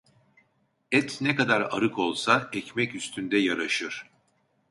Et 0.91 1.21
ne 1.21 1.35
kadar 1.35 1.61
arık 1.61 1.99
olsa 1.99 2.49
ekmek 2.53 2.95
üstünde 2.95 3.37
yaraşır. 3.37 4.05